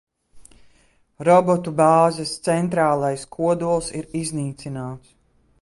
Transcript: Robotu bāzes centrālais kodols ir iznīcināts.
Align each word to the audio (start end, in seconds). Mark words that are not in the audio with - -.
Robotu 1.27 1.75
bāzes 1.83 2.33
centrālais 2.49 3.29
kodols 3.39 3.93
ir 4.03 4.11
iznīcināts. 4.25 5.17